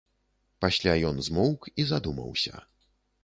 [0.63, 2.53] Пасля ён змоўк і задумаўся.